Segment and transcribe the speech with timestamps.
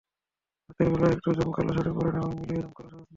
[0.65, 3.09] রাতের বেলা একটু জমকালো শাড়ি পরেন এবং মিলিয়ে জমকালো সাজ দেন।